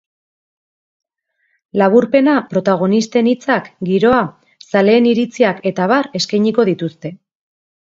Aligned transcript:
Laburpena, 1.81 2.33
protagonisten 2.53 3.29
hitzak, 3.33 3.69
giroa, 3.91 4.23
zaleen 4.73 5.11
iritziak 5.13 5.63
eta 5.75 5.87
abar 5.89 6.13
eskainiko 6.23 6.69
dituzte. 6.75 7.17